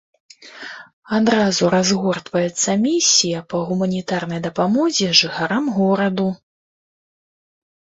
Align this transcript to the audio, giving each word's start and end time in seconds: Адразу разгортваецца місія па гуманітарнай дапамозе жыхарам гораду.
Адразу 1.17 1.69
разгортваецца 1.75 2.69
місія 2.87 3.43
па 3.53 3.57
гуманітарнай 3.69 4.39
дапамозе 4.49 5.13
жыхарам 5.23 5.71
гораду. 5.79 6.29